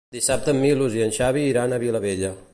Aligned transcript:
Dissabte 0.13 0.51
en 0.53 0.61
Milos 0.63 0.97
i 1.01 1.05
en 1.09 1.13
Xavi 1.19 1.47
iran 1.53 1.69
a 1.71 1.75
la 1.77 1.81
Vilavella. 1.87 2.35